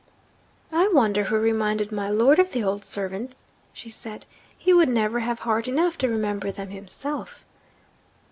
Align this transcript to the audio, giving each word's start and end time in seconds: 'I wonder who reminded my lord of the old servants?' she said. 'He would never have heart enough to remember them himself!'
'I 0.71 0.87
wonder 0.93 1.25
who 1.25 1.35
reminded 1.35 1.91
my 1.91 2.09
lord 2.09 2.39
of 2.39 2.53
the 2.53 2.63
old 2.63 2.83
servants?' 2.83 3.41
she 3.71 3.91
said. 3.91 4.25
'He 4.57 4.73
would 4.73 4.89
never 4.89 5.19
have 5.19 5.41
heart 5.41 5.67
enough 5.67 5.95
to 5.99 6.09
remember 6.09 6.49
them 6.49 6.69
himself!' 6.71 7.45